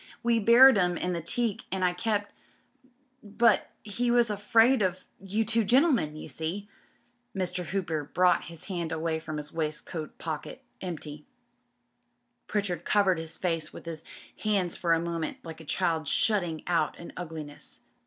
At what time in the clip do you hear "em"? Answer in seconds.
0.79-0.97